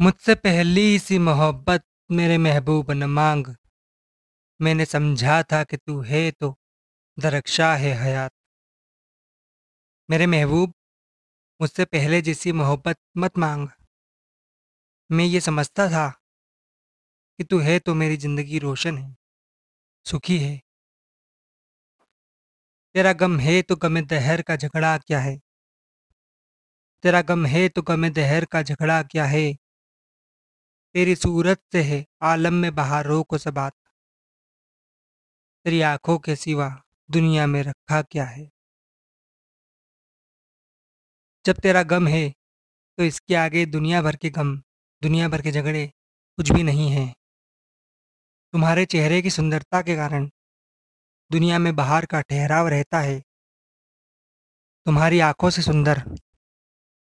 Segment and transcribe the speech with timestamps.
[0.00, 3.46] मुझसे पहली सी मोहब्बत मेरे महबूब न मांग।
[4.60, 6.54] मैंने समझा था कि तू है तो
[7.18, 8.30] दरक्षा है हयात।
[10.08, 10.72] मेरे महबूब,
[11.60, 13.68] मुझसे पहले जैसी मोहब्बत मत मांग।
[15.10, 16.08] मैं ये समझता था
[17.38, 19.16] कि तू है तो मेरी ज़िंदगी रोशन है,
[20.06, 20.60] सुखी है।
[22.94, 25.38] तेरा गम है तो गमे दहर का झगड़ा क्या है?
[27.04, 29.54] तेरा गम है तो गमे दहर का झगड़ा क्या है?
[30.94, 33.72] तेरी सूरत से है, आलम में बहारों को सबात।
[35.64, 36.68] तेरी आँखों के सिवा
[37.10, 38.50] दुनिया में रखा क्या है?
[41.44, 42.28] जब तेरा गम है
[42.98, 44.56] तो इसके आगे दुनिया भर के गम,
[45.02, 45.86] दुनिया भर के झगड़े
[46.38, 47.06] कुछ भी नहीं है।
[48.52, 50.28] तुम्हारे चेहरे की सुंदरता के कारण
[51.30, 53.18] दुनिया में बाहर का ठहराव रहता है।
[54.86, 56.02] तुम्हारी आँखों से सुंदर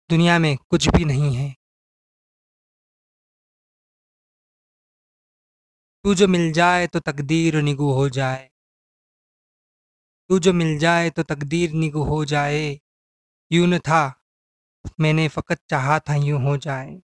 [0.09, 1.56] दुनिया में कुछ भी नहीं है।
[6.03, 8.50] तू जो मिल जाए तो तकदीर निगू हो जाए।
[10.30, 12.80] तू जो मिल जाए तो तकदीर निगू हो जाए।
[13.52, 14.22] यूँ न था,
[15.00, 17.02] मैंने फ़कत चाहा था यूँ हो जाए।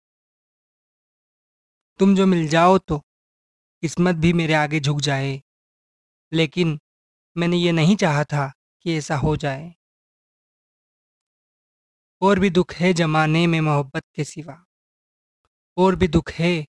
[1.99, 2.99] तुम जो मिल जाओ तो
[3.83, 5.41] किस्मत भी मेरे आगे झुक जाए।
[6.33, 6.79] लेकिन
[7.37, 9.73] मैंने ये नहीं चाहा था कि ऐसा हो जाए।
[12.21, 14.65] और भी दुख है जमाने में मोहब्बत के सिवा।
[15.77, 16.65] और भी दुख है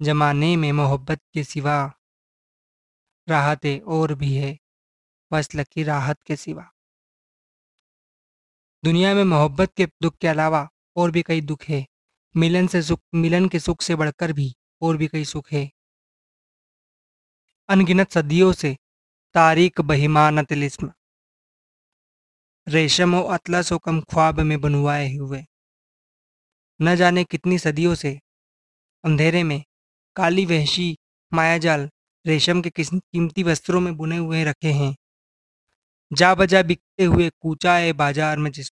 [0.00, 1.92] जमाने में मोहब्बत के सिवा
[3.28, 4.58] राहतें और भी है।
[5.32, 6.70] वसल की राहत के सिवा।
[8.84, 11.86] दुनिया में मोहब्बत के दुख के अलावा और भी कई दुख है।
[12.36, 15.70] मिलन से सुख, मिलन के सुख से बढ़कर भी और भी कई सुख है।
[17.68, 18.76] अनगिनत सदियों से
[19.34, 20.92] तारीख बहिमान तिलिस्म
[22.68, 25.44] रेशम और अतलस व कम ख्वाब में बनवाए हुए।
[26.80, 28.20] न जाने कितनी सदियों से
[29.04, 29.64] अंधेरे में
[30.16, 30.96] काली वहशी,
[31.32, 31.88] मायाजाल,
[32.24, 34.94] रेशम के किस, कीमती वस्त्रों में बुने हुए रखे हैं।
[36.10, 38.74] जा बजा बिकते हुए कूचाए बाज़ार में जिस्म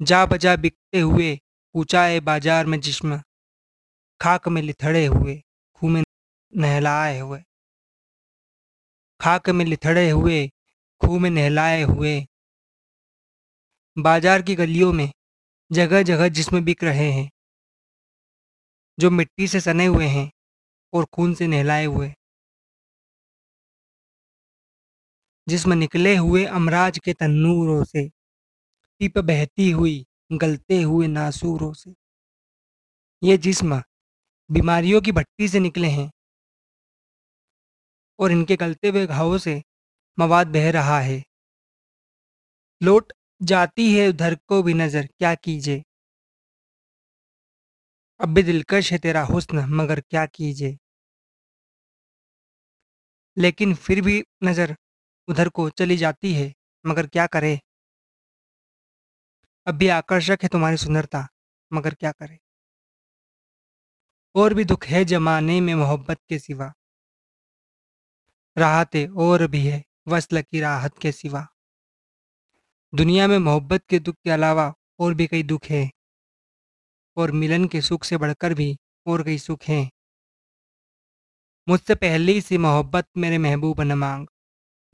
[0.00, 1.36] जा बजा बिकते हुए
[1.74, 3.20] कूचाए बाज़ार में जिस्म,
[4.20, 5.42] खाक में लिथड़े हुए,
[5.74, 6.02] खूह में
[6.52, 7.40] नहलाए हुए।
[9.20, 10.46] खाक में लिथड़े हुए,
[11.00, 12.26] खूह में नहलाए हुए।
[13.96, 15.10] बाज़ार की गलियों में
[15.70, 17.28] जगह जगह जिसमें बिक रहे हैं।
[19.00, 20.30] जो मिट्टी से सने हुए हैं
[20.92, 22.12] और खून से नहलाए हुए।
[25.46, 28.08] जिसमें निकले हुए अमराज के तन्नूरों से
[29.00, 31.94] टिप बहती हुई, गलते हुए नासूरों से।
[33.22, 33.82] ये जिस्म
[34.50, 36.10] बीमारियों की भट्टी से निकले हैं
[38.18, 39.60] और इनके गलते हुए घावों से
[40.18, 41.22] मवाद बह रहा है।
[42.80, 43.12] लोट
[43.42, 45.82] जाती है उधर को भी नज़र, क्या कीजिए?
[48.20, 50.78] अब भी दिलकश है तेरा हुस्न, मगर क्या कीजिए?
[53.38, 54.76] लेकिन फिर भी नज़र
[55.28, 56.54] उधर को चली जाती है,
[56.86, 57.60] मगर क्या करे?
[59.66, 61.28] अब भी आकर्षक है तुम्हारी सुंदरता,
[61.72, 62.38] मगर क्या करे?
[64.34, 66.72] और भी दुख है जमाने में मोहब्बत के सिवा।
[68.58, 71.46] राहतें और भी है, वसल की राहत के सिवा।
[72.94, 75.90] दुनिया में मोहब्बत के दुख के अलावा और भी कई दुख है।
[77.16, 78.76] और मिलन के सुख से बढ़कर भी
[79.06, 79.90] और कई सुख हैं।
[81.68, 84.26] मुझसे पहली सी मोहब्बत मेरे महबूब न मांग।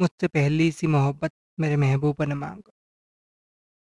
[0.00, 2.62] मुझसे पहली सी मोहब्बत मेरे महबूब न मांग।